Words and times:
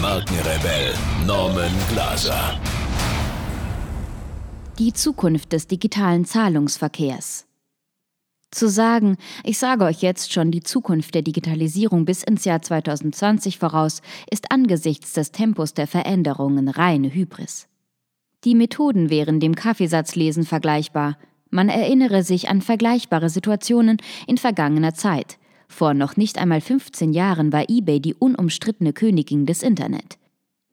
Markenrebell 0.00 0.94
Norman 1.26 1.72
Glaser. 1.90 2.58
Die 4.78 4.94
Zukunft 4.94 5.52
des 5.52 5.66
digitalen 5.66 6.24
Zahlungsverkehrs. 6.24 7.46
Zu 8.50 8.70
sagen, 8.70 9.18
ich 9.44 9.58
sage 9.58 9.84
euch 9.84 10.00
jetzt 10.00 10.32
schon 10.32 10.52
die 10.52 10.62
Zukunft 10.62 11.14
der 11.14 11.20
Digitalisierung 11.20 12.06
bis 12.06 12.22
ins 12.22 12.46
Jahr 12.46 12.62
2020 12.62 13.58
voraus, 13.58 14.00
ist 14.30 14.50
angesichts 14.50 15.12
des 15.12 15.32
Tempos 15.32 15.74
der 15.74 15.86
Veränderungen 15.86 16.68
reine 16.68 17.12
Hybris. 17.12 17.68
Die 18.44 18.54
Methoden 18.54 19.10
wären 19.10 19.38
dem 19.38 19.54
Kaffeesatzlesen 19.54 20.46
vergleichbar. 20.46 21.18
Man 21.50 21.68
erinnere 21.68 22.22
sich 22.22 22.48
an 22.48 22.62
vergleichbare 22.62 23.28
Situationen 23.28 23.98
in 24.26 24.38
vergangener 24.38 24.94
Zeit. 24.94 25.39
Vor 25.70 25.94
noch 25.94 26.16
nicht 26.16 26.36
einmal 26.36 26.60
15 26.60 27.12
Jahren 27.12 27.52
war 27.52 27.70
eBay 27.70 28.00
die 28.00 28.14
unumstrittene 28.14 28.92
Königin 28.92 29.46
des 29.46 29.62
Internet. 29.62 30.18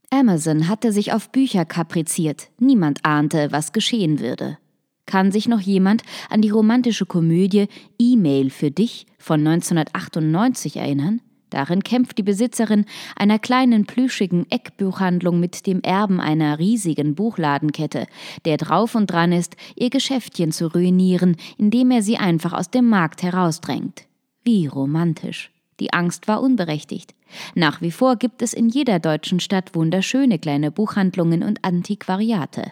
Amazon 0.10 0.68
hatte 0.68 0.92
sich 0.92 1.14
auf 1.14 1.32
Bücher 1.32 1.66
kapriziert, 1.66 2.50
niemand 2.60 3.06
ahnte, 3.06 3.52
was 3.52 3.74
geschehen 3.74 4.20
würde. 4.20 4.58
Kann 5.06 5.32
sich 5.32 5.48
noch 5.48 5.62
jemand 5.62 6.02
an 6.30 6.42
die 6.42 6.50
romantische 6.50 7.06
Komödie 7.06 7.68
E-Mail 8.00 8.50
für 8.50 8.72
dich 8.72 9.06
von 9.20 9.40
1998 9.48 10.78
erinnern? 10.78 11.22
Darin 11.52 11.84
kämpft 11.84 12.18
die 12.18 12.24
Besitzerin 12.24 12.86
einer 13.16 13.40
kleinen 13.40 13.86
plüschigen 13.86 14.48
Eckbuchhandlung 14.50 15.40
mit 15.40 15.68
dem 15.68 15.82
Erben 15.82 16.20
einer 16.20 16.58
riesigen 16.58 17.14
Buchladenkette, 17.14 18.08
der 18.46 18.58
drauf 18.58 18.96
und 18.96 19.12
dran 19.12 19.32
ist, 19.32 19.56
ihr 19.76 19.92
Geschäftchen 19.92 20.52
zu 20.52 20.74
ruinieren, 20.74 21.38
indem 21.58 21.92
er 21.92 22.02
sie 22.02 22.18
einfach 22.18 22.52
aus 22.52 22.72
dem 22.72 22.90
Markt 22.90 23.22
herausdrängt. 23.22 24.07
Wie 24.48 24.66
romantisch. 24.66 25.52
Die 25.82 25.92
Angst 25.92 26.30
war 26.30 26.42
unberechtigt. 26.42 27.14
Nach 27.54 27.82
wie 27.82 27.92
vor 27.92 28.16
gibt 28.16 28.42
es 28.42 28.54
in 28.54 28.70
jeder 28.70 28.98
deutschen 29.00 29.42
Stadt 29.42 29.76
wunderschöne 29.76 30.40
kleine 30.40 30.72
Buchhandlungen 30.72 31.44
und 31.44 31.66
Antiquariate. 31.66 32.72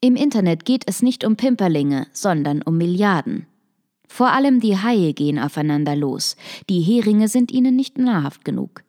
Im 0.00 0.16
Internet 0.16 0.64
geht 0.64 0.82
es 0.88 1.00
nicht 1.00 1.22
um 1.24 1.36
Pimperlinge, 1.36 2.08
sondern 2.10 2.60
um 2.62 2.76
Milliarden. 2.76 3.46
Vor 4.08 4.32
allem 4.32 4.58
die 4.58 4.78
Haie 4.78 5.14
gehen 5.14 5.38
aufeinander 5.38 5.94
los, 5.94 6.34
die 6.68 6.80
Heringe 6.80 7.28
sind 7.28 7.52
ihnen 7.52 7.76
nicht 7.76 7.96
nahrhaft 7.96 8.44
genug. 8.44 8.82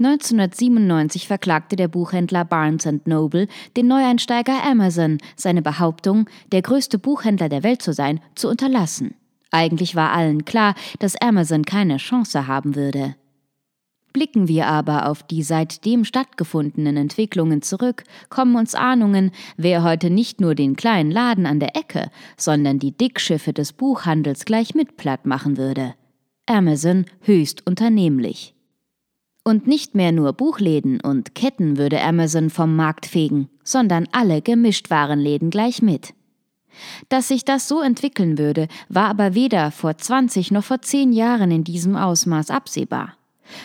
1997 0.00 1.28
verklagte 1.28 1.76
der 1.76 1.86
Buchhändler 1.86 2.44
Barnes 2.44 2.88
Noble 3.04 3.46
den 3.76 3.86
Neueinsteiger 3.86 4.64
Amazon, 4.64 5.18
seine 5.36 5.62
Behauptung, 5.62 6.28
der 6.50 6.62
größte 6.62 6.98
Buchhändler 6.98 7.48
der 7.48 7.62
Welt 7.62 7.80
zu 7.80 7.92
sein, 7.92 8.18
zu 8.34 8.48
unterlassen. 8.48 9.14
Eigentlich 9.52 9.94
war 9.94 10.12
allen 10.12 10.44
klar, 10.44 10.74
dass 10.98 11.20
Amazon 11.20 11.64
keine 11.64 11.98
Chance 11.98 12.46
haben 12.46 12.74
würde. 12.74 13.14
Blicken 14.12 14.48
wir 14.48 14.66
aber 14.66 15.08
auf 15.08 15.22
die 15.22 15.42
seitdem 15.42 16.04
stattgefundenen 16.04 16.96
Entwicklungen 16.96 17.62
zurück, 17.62 18.04
kommen 18.28 18.56
uns 18.56 18.74
Ahnungen, 18.74 19.30
wer 19.56 19.82
heute 19.82 20.10
nicht 20.10 20.40
nur 20.40 20.54
den 20.54 20.76
kleinen 20.76 21.10
Laden 21.10 21.46
an 21.46 21.60
der 21.60 21.76
Ecke, 21.76 22.10
sondern 22.36 22.78
die 22.78 22.96
Dickschiffe 22.96 23.52
des 23.52 23.72
Buchhandels 23.72 24.44
gleich 24.44 24.74
mit 24.74 24.96
platt 24.96 25.24
machen 25.24 25.56
würde. 25.56 25.94
Amazon 26.46 27.06
höchst 27.20 27.66
unternehmlich. 27.66 28.54
Und 29.44 29.66
nicht 29.66 29.94
mehr 29.94 30.12
nur 30.12 30.34
Buchläden 30.34 31.00
und 31.00 31.34
Ketten 31.34 31.76
würde 31.76 32.00
Amazon 32.00 32.50
vom 32.50 32.76
Markt 32.76 33.06
fegen, 33.06 33.48
sondern 33.64 34.06
alle 34.12 34.40
Gemischtwarenläden 34.40 35.50
gleich 35.50 35.82
mit. 35.82 36.14
Dass 37.08 37.28
sich 37.28 37.44
das 37.44 37.68
so 37.68 37.80
entwickeln 37.80 38.38
würde, 38.38 38.68
war 38.88 39.08
aber 39.08 39.34
weder 39.34 39.70
vor 39.70 39.96
20 39.96 40.50
noch 40.50 40.64
vor 40.64 40.82
10 40.82 41.12
Jahren 41.12 41.50
in 41.50 41.64
diesem 41.64 41.96
Ausmaß 41.96 42.50
absehbar. 42.50 43.14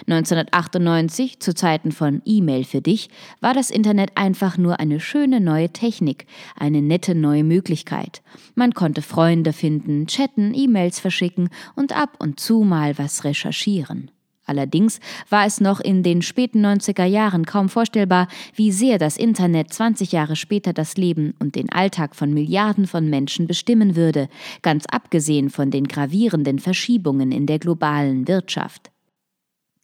1998, 0.07 1.39
zu 1.39 1.53
Zeiten 1.53 1.91
von 1.91 2.21
E-Mail 2.25 2.63
für 2.63 2.81
dich, 2.81 3.09
war 3.39 3.53
das 3.53 3.69
Internet 3.69 4.11
einfach 4.15 4.57
nur 4.57 4.79
eine 4.79 4.99
schöne 4.99 5.39
neue 5.39 5.69
Technik, 5.69 6.25
eine 6.57 6.81
nette 6.81 7.15
neue 7.15 7.43
Möglichkeit. 7.43 8.21
Man 8.55 8.73
konnte 8.73 9.01
Freunde 9.01 9.53
finden, 9.53 10.07
chatten, 10.07 10.53
E-Mails 10.53 10.99
verschicken 10.99 11.49
und 11.75 11.95
ab 11.95 12.15
und 12.19 12.39
zu 12.39 12.61
mal 12.61 12.97
was 12.97 13.23
recherchieren. 13.23 14.11
Allerdings 14.47 14.99
war 15.29 15.45
es 15.45 15.61
noch 15.61 15.79
in 15.79 16.01
den 16.01 16.21
späten 16.21 16.65
90er 16.65 17.05
Jahren 17.05 17.45
kaum 17.45 17.69
vorstellbar, 17.69 18.27
wie 18.55 18.71
sehr 18.71 18.97
das 18.97 19.17
Internet 19.17 19.73
20 19.73 20.13
Jahre 20.13 20.35
später 20.35 20.73
das 20.73 20.95
Leben 20.97 21.35
und 21.39 21.55
den 21.55 21.71
Alltag 21.71 22.15
von 22.15 22.33
Milliarden 22.33 22.87
von 22.87 23.09
Menschen 23.09 23.45
bestimmen 23.45 23.95
würde, 23.95 24.29
ganz 24.61 24.85
abgesehen 24.85 25.49
von 25.49 25.69
den 25.69 25.87
gravierenden 25.87 26.59
Verschiebungen 26.59 27.31
in 27.31 27.45
der 27.45 27.59
globalen 27.59 28.27
Wirtschaft. 28.27 28.89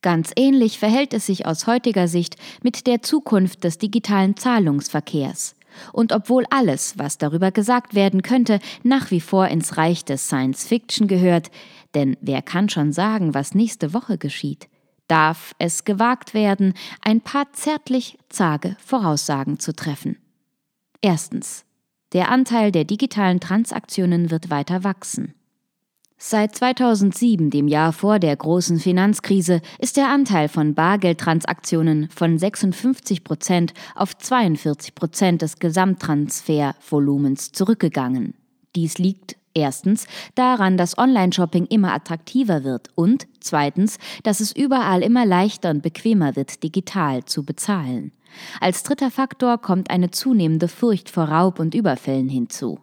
Ganz 0.02 0.32
ähnlich 0.36 0.80
verhält 0.80 1.14
es 1.14 1.26
sich 1.28 1.46
aus 1.46 1.68
heutiger 1.68 2.08
Sicht 2.08 2.36
mit 2.62 2.88
der 2.88 3.02
Zukunft 3.02 3.64
des 3.64 3.78
digitalen 3.78 4.36
Zahlungsverkehrs. 4.36 5.56
Und 5.92 6.12
obwohl 6.12 6.46
alles, 6.50 6.96
was 6.98 7.18
darüber 7.18 7.52
gesagt 7.52 7.96
werden 7.96 8.22
könnte, 8.22 8.60
nach 8.84 9.12
wie 9.12 9.22
vor 9.22 9.48
ins 9.48 9.78
Reich 9.78 10.06
des 10.06 10.28
Science 10.28 10.68
Fiction 10.68 11.08
gehört, 11.08 11.50
denn 11.96 12.18
wer 12.22 12.42
kann 12.42 12.70
schon 12.70 12.92
sagen, 12.92 13.34
was 13.34 13.56
nächste 13.56 13.94
Woche 13.94 14.18
geschieht? 14.18 14.68
Darf 15.08 15.54
es 15.60 15.84
gewagt 15.84 16.34
werden, 16.34 16.74
ein 17.02 17.22
paar 17.22 17.52
zärtlich 17.54 18.18
zage 18.30 18.76
Voraussagen 18.84 19.60
zu 19.60 19.76
treffen? 19.76 20.18
Erstens. 21.02 21.66
Der 22.14 22.30
Anteil 22.30 22.72
der 22.72 22.86
digitalen 22.86 23.40
Transaktionen 23.40 24.30
wird 24.30 24.52
weiter 24.52 24.84
wachsen. 24.84 25.34
Seit 26.26 26.56
2007, 26.56 27.50
dem 27.50 27.68
Jahr 27.68 27.92
vor 27.92 28.18
der 28.18 28.34
großen 28.38 28.80
Finanzkrise, 28.80 29.60
ist 29.80 29.98
der 29.98 30.08
Anteil 30.08 30.48
von 30.48 30.74
Bargeldtransaktionen 30.74 32.08
von 32.10 32.38
56 32.38 33.26
Prozent 33.26 33.74
auf 33.94 34.16
42 34.18 34.96
Prozent 34.96 35.42
des 35.42 35.60
Gesamttransfervolumens 35.60 37.52
zurückgegangen. 37.52 38.36
Dies 38.74 39.00
liegt 39.00 39.36
Erstens 39.56 40.08
daran, 40.34 40.78
dass 40.78 40.98
Online-Shopping 40.98 41.66
immer 41.68 41.94
attraktiver 41.94 42.64
wird 42.64 42.90
und 42.96 43.28
zweitens, 43.40 44.00
dass 44.24 44.40
es 44.40 44.56
überall 44.56 45.04
immer 45.04 45.26
leichter 45.26 45.70
und 45.70 45.84
bequemer 45.84 46.36
wird, 46.36 46.64
digital 46.64 47.26
zu 47.26 47.44
bezahlen. 47.44 48.12
Als 48.60 48.82
dritter 48.82 49.12
Faktor 49.12 49.60
kommt 49.60 49.92
eine 49.92 50.10
zunehmende 50.10 50.68
Furcht 50.68 51.10
vor 51.10 51.26
Raub 51.26 51.60
und 51.60 51.76
Überfällen 51.76 52.30
hinzu. 52.30 52.80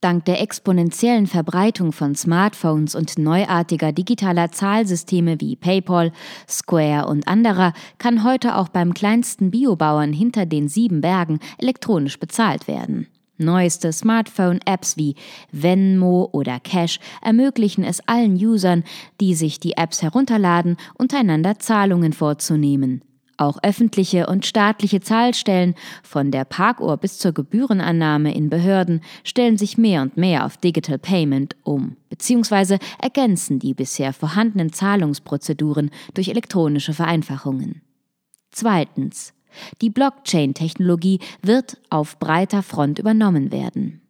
Dank 0.00 0.26
der 0.26 0.40
exponentiellen 0.40 1.26
Verbreitung 1.26 1.90
von 1.90 2.14
Smartphones 2.14 2.94
und 2.94 3.18
neuartiger 3.18 3.90
digitaler 3.90 4.52
Zahlsysteme 4.52 5.40
wie 5.40 5.56
PayPal, 5.56 6.12
Square 6.48 7.08
und 7.08 7.26
anderer 7.26 7.72
kann 7.98 8.22
heute 8.22 8.56
auch 8.56 8.68
beim 8.68 8.94
kleinsten 8.94 9.50
Biobauern 9.50 10.12
hinter 10.12 10.46
den 10.46 10.68
sieben 10.68 11.00
Bergen 11.00 11.40
elektronisch 11.58 12.20
bezahlt 12.20 12.68
werden. 12.68 13.08
Neueste 13.38 13.92
Smartphone-Apps 13.92 14.96
wie 14.96 15.14
Venmo 15.52 16.28
oder 16.32 16.58
Cash 16.60 16.98
ermöglichen 17.22 17.84
es 17.84 18.00
allen 18.08 18.34
Usern, 18.34 18.84
die 19.20 19.34
sich 19.34 19.60
die 19.60 19.76
Apps 19.76 20.02
herunterladen, 20.02 20.76
untereinander 20.94 21.58
Zahlungen 21.58 22.12
vorzunehmen. 22.12 23.02
Auch 23.38 23.58
öffentliche 23.62 24.26
und 24.26 24.46
staatliche 24.46 25.00
Zahlstellen, 25.00 25.74
von 26.02 26.30
der 26.30 26.46
Parkuhr 26.46 26.96
bis 26.96 27.18
zur 27.18 27.32
Gebührenannahme 27.32 28.34
in 28.34 28.48
Behörden, 28.48 29.02
stellen 29.24 29.58
sich 29.58 29.76
mehr 29.76 30.00
und 30.00 30.16
mehr 30.16 30.46
auf 30.46 30.56
Digital 30.56 30.98
Payment 30.98 31.54
um, 31.62 31.96
beziehungsweise 32.08 32.78
ergänzen 32.98 33.58
die 33.58 33.74
bisher 33.74 34.14
vorhandenen 34.14 34.72
Zahlungsprozeduren 34.72 35.90
durch 36.14 36.28
elektronische 36.28 36.94
Vereinfachungen. 36.94 37.82
Zweitens. 38.50 39.34
Die 39.82 39.90
Blockchain-Technologie 39.90 41.20
wird 41.42 41.78
auf 41.90 42.18
breiter 42.18 42.62
Front 42.62 42.98
übernommen 42.98 43.52
werden. 43.52 44.02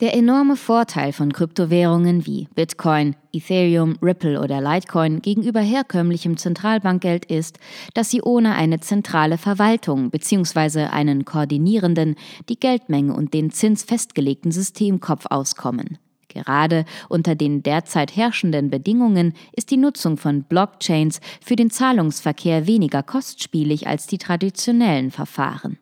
Der 0.00 0.14
enorme 0.14 0.54
Vorteil 0.54 1.12
von 1.12 1.32
Kryptowährungen 1.32 2.24
wie 2.24 2.46
Bitcoin, 2.54 3.16
Ethereum, 3.32 3.96
Ripple 4.00 4.40
oder 4.40 4.60
Litecoin 4.60 5.22
gegenüber 5.22 5.58
herkömmlichem 5.58 6.36
Zentralbankgeld 6.36 7.24
ist, 7.24 7.58
dass 7.94 8.08
sie 8.08 8.22
ohne 8.22 8.54
eine 8.54 8.78
zentrale 8.78 9.38
Verwaltung 9.38 10.10
bzw. 10.10 10.84
einen 10.84 11.24
koordinierenden, 11.24 12.14
die 12.48 12.60
Geldmenge 12.60 13.12
und 13.12 13.34
den 13.34 13.50
Zins 13.50 13.82
festgelegten 13.82 14.52
Systemkopf 14.52 15.26
auskommen. 15.30 15.98
Gerade 16.28 16.84
unter 17.08 17.34
den 17.34 17.62
derzeit 17.62 18.14
herrschenden 18.14 18.70
Bedingungen 18.70 19.34
ist 19.52 19.70
die 19.70 19.76
Nutzung 19.76 20.16
von 20.16 20.44
Blockchains 20.44 21.20
für 21.44 21.56
den 21.56 21.70
Zahlungsverkehr 21.70 22.66
weniger 22.66 23.02
kostspielig 23.02 23.86
als 23.86 24.06
die 24.06 24.18
traditionellen 24.18 25.10
Verfahren. 25.10 25.78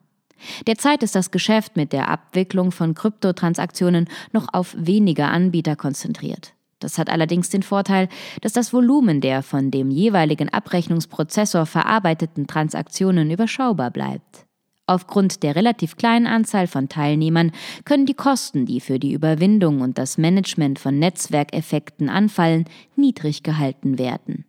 Derzeit 0.66 1.02
ist 1.02 1.14
das 1.14 1.31
Geschäft 1.31 1.76
mit 1.76 1.93
der 1.93 2.08
Abwicklung 2.08 2.70
von 2.70 2.94
Kryptotransaktionen 2.94 4.08
noch 4.32 4.46
auf 4.52 4.75
weniger 4.78 5.31
Anbieter 5.31 5.76
konzentriert. 5.76 6.52
Das 6.78 6.99
hat 6.99 7.08
allerdings 7.08 7.49
den 7.49 7.62
Vorteil, 7.62 8.08
dass 8.42 8.52
das 8.52 8.72
Volumen 8.72 9.20
der 9.20 9.42
von 9.42 9.70
dem 9.70 9.90
jeweiligen 9.90 10.50
Abrechnungsprozessor 10.50 11.64
verarbeiteten 11.64 12.46
Transaktionen 12.46 13.31
überschaubar 13.31 13.90
bleibt. 13.90 14.45
Aufgrund 14.88 15.43
der 15.43 15.56
relativ 15.56 15.97
kleinen 15.97 16.29
Anzahl 16.29 16.69
von 16.69 16.88
Teilnehmern 16.88 17.50
können 17.85 18.06
die 18.06 18.15
Kosten, 18.15 18.67
die 18.67 18.81
für 18.81 19.00
die 19.00 19.12
Überwindung 19.12 19.81
und 19.81 19.99
das 19.99 20.17
Management 20.17 20.79
von 20.79 20.99
Netzwerkeffekten 20.99 22.09
anfallen, 22.09 22.67
niedrig 22.94 23.43
gehalten 23.43 23.99
werden. 23.99 24.44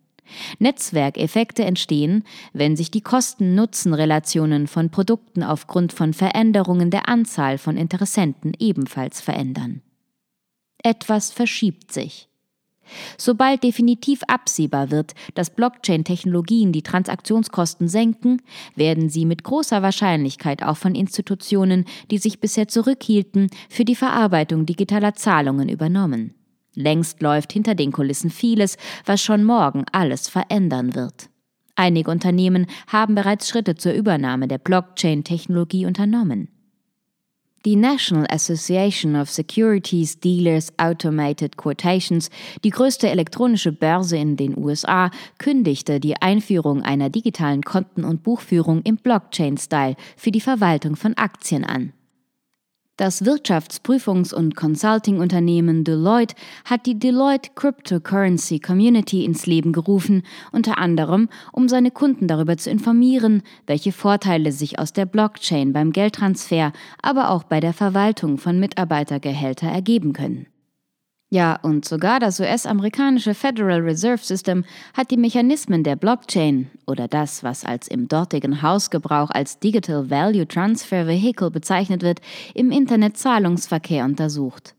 Netzwerkeffekte 0.60 1.64
entstehen, 1.64 2.24
wenn 2.54 2.76
sich 2.76 2.92
die 2.92 3.02
Kosten-Nutzen-Relationen 3.02 4.68
von 4.68 4.90
Produkten 4.90 5.42
aufgrund 5.42 5.94
von 5.94 6.14
Veränderungen 6.14 6.92
der 6.92 7.08
Anzahl 7.08 7.58
von 7.58 7.78
Interessenten 7.78 8.54
ebenfalls 8.60 9.22
verändern. 9.22 9.82
Etwas 10.84 11.32
verschiebt 11.32 11.92
sich. 11.92 12.27
Sobald 13.18 13.64
definitiv 13.64 14.22
absehbar 14.28 14.92
wird, 14.92 15.14
dass 15.36 15.50
Blockchain-Technologien 15.50 16.72
die 16.72 16.82
Transaktionskosten 16.82 17.88
senken, 17.88 18.42
werden 18.76 19.10
sie 19.10 19.26
mit 19.26 19.44
großer 19.44 19.82
Wahrscheinlichkeit 19.82 20.64
auch 20.64 20.78
von 20.78 20.96
Institutionen, 20.96 21.86
die 22.12 22.18
sich 22.18 22.40
bisher 22.40 22.68
zurückhielten, 22.68 23.50
für 23.70 23.86
die 23.86 23.96
Verarbeitung 23.96 24.66
digitaler 24.66 25.14
Zahlungen 25.14 25.70
übernommen. 25.70 26.34
Längst 26.74 27.22
läuft 27.22 27.54
hinter 27.54 27.74
den 27.74 27.92
Kulissen 27.92 28.30
vieles, 28.30 28.78
was 29.06 29.22
schon 29.22 29.44
morgen 29.44 29.86
alles 29.92 30.30
verändern 30.30 30.94
wird. 30.94 31.30
Einige 31.76 32.12
Unternehmen 32.12 32.68
haben 32.88 33.16
bereits 33.16 33.50
Schritte 33.50 33.76
zur 33.76 33.94
Übernahme 33.94 34.48
der 34.48 34.58
Blockchain-Technologie 34.58 35.86
unternommen. 35.86 36.50
Die 37.68 37.76
National 37.76 38.26
Association 38.30 39.18
of 39.18 39.30
Securities 39.30 40.22
Dealers 40.22 40.72
Automated 40.78 41.58
Quotations, 41.58 42.30
die 42.64 42.70
größte 42.70 43.10
elektronische 43.10 43.74
Börse 43.74 44.16
in 44.16 44.38
den 44.38 44.58
USA, 44.58 45.12
kündigte 45.38 46.00
die 46.00 46.16
Einführung 46.16 46.82
einer 46.82 47.10
digitalen 47.10 47.64
Konten- 47.64 48.06
und 48.06 48.24
Buchführung 48.24 48.84
im 48.84 48.96
Blockchain-Style 48.96 49.98
für 50.16 50.32
die 50.32 50.40
Verwaltung 50.40 50.96
von 50.96 51.14
Aktien 51.18 51.66
an. 51.66 51.92
Das 52.98 53.24
Wirtschaftsprüfungs- 53.24 54.34
und 54.34 54.56
Consulting-Unternehmen 54.56 55.84
Deloitte 55.84 56.34
hat 56.66 56.88
die 56.88 56.98
Deloitte 56.98 57.52
Cryptocurrency 57.54 58.60
Community 58.60 59.24
ins 59.24 59.46
Leben 59.46 59.72
gerufen, 59.72 60.24
unter 60.52 60.80
anderem, 60.80 61.30
um 61.52 61.70
seine 61.70 61.92
Kunden 61.92 62.28
darüber 62.28 62.58
zu 62.58 62.72
informieren, 62.72 63.44
welche 63.68 63.92
Vorteile 63.92 64.52
sich 64.52 64.80
aus 64.80 64.94
der 64.94 65.06
Blockchain 65.06 65.74
beim 65.74 65.92
Geldtransfer, 65.92 66.74
aber 67.00 67.30
auch 67.30 67.44
bei 67.44 67.60
der 67.60 67.74
Verwaltung 67.74 68.40
von 68.40 68.60
Mitarbeitergehälter 68.60 69.68
ergeben 69.68 70.14
können. 70.14 70.48
Ja, 71.30 71.60
und 71.62 71.84
sogar 71.84 72.22
das 72.22 72.40
US-amerikanische 72.40 73.34
Federal 73.34 73.82
Reserve 73.82 74.24
System 74.24 74.64
hat 74.94 75.12
die 75.12 75.18
Mechanismen 75.18 75.84
der 75.84 75.98
Blockchain 75.98 76.72
oder 76.86 77.10
das, 77.10 77.44
was 77.44 77.66
als 77.66 77.90
im 77.90 78.08
dortigen 78.08 78.62
Hausgebrauch 78.62 79.30
als 79.32 79.60
Digital 79.60 80.10
Value 80.10 80.48
Transfer 80.48 81.06
Vehicle 81.06 81.52
bezeichnet 81.52 82.02
wird, 82.02 82.22
im 82.54 82.72
Internetzahlungsverkehr 82.72 84.06
untersucht. 84.06 84.74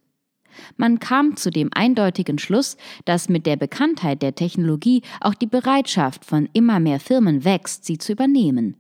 Man 0.79 0.99
kam 0.99 1.37
zu 1.37 1.51
dem 1.51 1.69
eindeutigen 1.75 2.39
Schluss, 2.39 2.79
dass 3.05 3.29
mit 3.29 3.45
der 3.45 3.57
Bekanntheit 3.57 4.23
der 4.23 4.35
Technologie 4.35 5.03
auch 5.21 5.35
die 5.35 5.47
Bereitschaft 5.47 6.25
von 6.25 6.49
immer 6.55 6.81
mehr 6.81 6.99
Firmen 6.99 7.45
wächst, 7.45 7.85
sie 7.85 7.99
zu 7.99 8.13
übernehmen. 8.13 8.75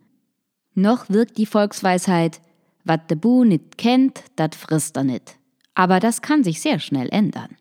Noch 0.75 1.11
wirkt 1.11 1.37
die 1.37 1.47
Volksweisheit, 1.47 2.41
wat 2.85 3.11
de 3.11 3.17
Bu 3.17 3.44
nit 3.44 3.76
kennt, 3.76 4.23
dat 4.37 4.55
frisst 4.55 4.97
er 4.97 5.05
nit. 5.05 5.38
Aber 5.79 6.01
das 6.01 6.23
kann 6.23 6.43
sich 6.43 6.61
sehr 6.61 6.81
schnell 6.81 7.09
ändern. 7.13 7.57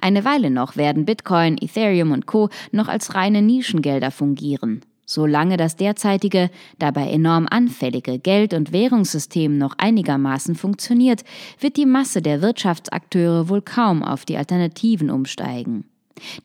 Eine 0.00 0.24
Weile 0.24 0.50
noch 0.50 0.76
werden 0.78 1.04
Bitcoin, 1.04 1.58
Ethereum 1.60 2.10
und 2.10 2.24
Co 2.24 2.48
noch 2.70 2.88
als 2.88 3.14
reine 3.14 3.42
Nischengelder 3.42 4.10
fungieren. 4.10 4.80
Solange 5.04 5.58
das 5.58 5.76
derzeitige, 5.76 6.48
dabei 6.78 7.10
enorm 7.10 7.46
anfällige 7.50 8.18
Geld- 8.18 8.54
und 8.54 8.72
Währungssystem 8.72 9.58
noch 9.58 9.74
einigermaßen 9.76 10.54
funktioniert, 10.54 11.24
wird 11.60 11.76
die 11.76 11.84
Masse 11.84 12.22
der 12.22 12.40
Wirtschaftsakteure 12.40 13.50
wohl 13.50 13.60
kaum 13.60 14.02
auf 14.02 14.24
die 14.24 14.38
Alternativen 14.38 15.10
umsteigen. 15.10 15.84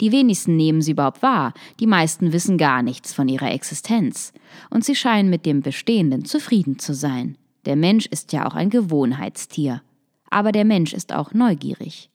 Die 0.02 0.12
wenigsten 0.12 0.58
nehmen 0.58 0.82
sie 0.82 0.92
überhaupt 0.92 1.22
wahr, 1.22 1.54
die 1.80 1.88
meisten 1.88 2.34
wissen 2.34 2.58
gar 2.58 2.84
nichts 2.84 3.14
von 3.14 3.30
ihrer 3.30 3.52
Existenz. 3.52 4.34
Und 4.70 4.84
sie 4.84 4.96
scheinen 4.96 5.30
mit 5.30 5.46
dem 5.46 5.62
Bestehenden 5.62 6.26
zufrieden 6.26 6.80
zu 6.80 6.94
sein. 6.94 7.38
Der 7.66 7.78
Mensch 7.78 8.08
ist 8.08 8.34
ja 8.34 8.46
auch 8.46 8.56
ein 8.56 8.70
Gewohnheitstier. 8.70 9.82
Aber 10.30 10.52
der 10.52 10.66
Mensch 10.66 10.94
ist 10.94 11.14
auch 11.14 11.34
neugierig. 11.34 12.10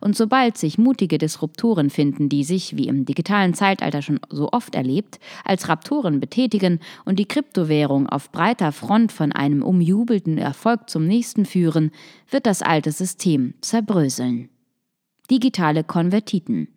Und 0.00 0.16
sobald 0.16 0.56
sich 0.56 0.78
mutige 0.78 1.18
Disruptoren 1.18 1.90
finden, 1.90 2.28
die 2.28 2.44
sich, 2.44 2.76
wie 2.76 2.88
im 2.88 3.04
digitalen 3.04 3.54
Zeitalter 3.54 4.02
schon 4.02 4.20
so 4.30 4.50
oft 4.52 4.74
erlebt, 4.74 5.18
als 5.44 5.68
Raptoren 5.68 6.20
betätigen 6.20 6.80
und 7.04 7.18
die 7.18 7.26
Kryptowährung 7.26 8.08
auf 8.08 8.30
breiter 8.32 8.72
Front 8.72 9.12
von 9.12 9.32
einem 9.32 9.62
umjubelten 9.62 10.38
Erfolg 10.38 10.88
zum 10.88 11.06
nächsten 11.06 11.44
führen, 11.44 11.90
wird 12.30 12.46
das 12.46 12.62
alte 12.62 12.92
System 12.92 13.54
zerbröseln. 13.60 14.48
Digitale 15.30 15.84
Konvertiten. 15.84 16.68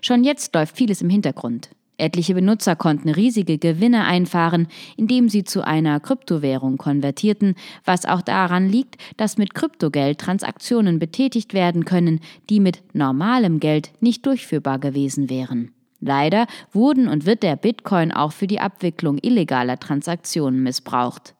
Schon 0.00 0.24
jetzt 0.24 0.54
läuft 0.54 0.76
vieles 0.76 1.02
im 1.02 1.10
Hintergrund. 1.10 1.70
Etliche 2.00 2.34
Benutzer 2.34 2.76
konnten 2.76 3.08
riesige 3.08 3.58
Gewinne 3.58 4.04
einfahren, 4.04 4.66
indem 4.96 5.28
sie 5.28 5.44
zu 5.44 5.64
einer 5.64 6.00
Kryptowährung 6.00 6.78
konvertierten, 6.78 7.54
was 7.84 8.06
auch 8.06 8.22
daran 8.22 8.68
liegt, 8.68 8.96
dass 9.16 9.38
mit 9.38 9.54
Kryptogeld 9.54 10.18
Transaktionen 10.18 10.98
betätigt 10.98 11.54
werden 11.54 11.84
können, 11.84 12.20
die 12.48 12.60
mit 12.60 12.82
normalem 12.92 13.60
Geld 13.60 13.90
nicht 14.00 14.26
durchführbar 14.26 14.78
gewesen 14.78 15.30
wären. 15.30 15.72
Leider 16.00 16.46
wurden 16.72 17.08
und 17.08 17.26
wird 17.26 17.42
der 17.42 17.56
Bitcoin 17.56 18.10
auch 18.10 18.32
für 18.32 18.46
die 18.46 18.60
Abwicklung 18.60 19.18
illegaler 19.20 19.78
Transaktionen 19.78 20.62
missbraucht. 20.62 21.34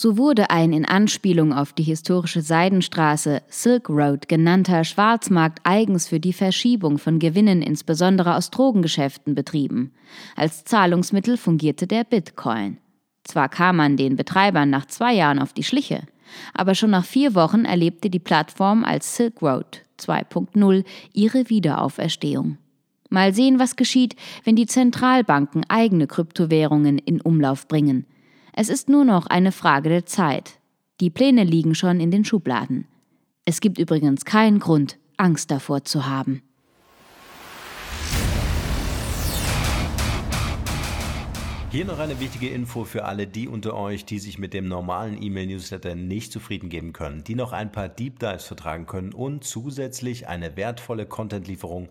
So 0.00 0.16
wurde 0.16 0.50
ein 0.50 0.72
in 0.72 0.84
Anspielung 0.84 1.52
auf 1.52 1.72
die 1.72 1.82
historische 1.82 2.40
Seidenstraße 2.40 3.42
Silk 3.48 3.88
Road 3.88 4.28
genannter 4.28 4.84
Schwarzmarkt 4.84 5.58
eigens 5.64 6.06
für 6.06 6.20
die 6.20 6.32
Verschiebung 6.32 6.98
von 6.98 7.18
Gewinnen 7.18 7.62
insbesondere 7.62 8.36
aus 8.36 8.52
Drogengeschäften 8.52 9.34
betrieben. 9.34 9.92
Als 10.36 10.62
Zahlungsmittel 10.62 11.36
fungierte 11.36 11.88
der 11.88 12.04
Bitcoin. 12.04 12.78
Zwar 13.24 13.48
kam 13.48 13.78
man 13.78 13.96
den 13.96 14.14
Betreibern 14.14 14.70
nach 14.70 14.86
zwei 14.86 15.14
Jahren 15.14 15.40
auf 15.40 15.52
die 15.52 15.64
Schliche, 15.64 16.02
aber 16.54 16.76
schon 16.76 16.90
nach 16.90 17.04
vier 17.04 17.34
Wochen 17.34 17.64
erlebte 17.64 18.08
die 18.08 18.20
Plattform 18.20 18.84
als 18.84 19.16
Silk 19.16 19.42
Road 19.42 19.82
2.0 19.98 20.84
ihre 21.12 21.50
Wiederauferstehung. 21.50 22.56
Mal 23.10 23.34
sehen, 23.34 23.58
was 23.58 23.74
geschieht, 23.74 24.14
wenn 24.44 24.54
die 24.54 24.66
Zentralbanken 24.66 25.64
eigene 25.68 26.06
Kryptowährungen 26.06 26.98
in 26.98 27.20
Umlauf 27.20 27.66
bringen– 27.66 28.06
es 28.60 28.68
ist 28.68 28.88
nur 28.88 29.04
noch 29.04 29.28
eine 29.28 29.52
Frage 29.52 29.88
der 29.88 30.04
Zeit. 30.04 30.58
Die 31.00 31.10
Pläne 31.10 31.44
liegen 31.44 31.76
schon 31.76 32.00
in 32.00 32.10
den 32.10 32.24
Schubladen. 32.24 32.88
Es 33.44 33.60
gibt 33.60 33.78
übrigens 33.78 34.24
keinen 34.24 34.58
Grund, 34.58 34.98
Angst 35.16 35.52
davor 35.52 35.84
zu 35.84 36.06
haben. 36.06 36.42
Hier 41.70 41.84
noch 41.84 42.00
eine 42.00 42.18
wichtige 42.18 42.48
Info 42.48 42.82
für 42.82 43.04
alle 43.04 43.28
die 43.28 43.46
unter 43.46 43.74
euch, 43.74 44.04
die 44.04 44.18
sich 44.18 44.40
mit 44.40 44.54
dem 44.54 44.66
normalen 44.66 45.22
E-Mail-Newsletter 45.22 45.94
nicht 45.94 46.32
zufrieden 46.32 46.68
geben 46.68 46.92
können, 46.92 47.22
die 47.22 47.36
noch 47.36 47.52
ein 47.52 47.70
paar 47.70 47.88
Deep 47.88 48.18
Dives 48.18 48.44
vertragen 48.44 48.86
können 48.86 49.14
und 49.14 49.44
zusätzlich 49.44 50.26
eine 50.26 50.56
wertvolle 50.56 51.06
Content-Lieferung 51.06 51.90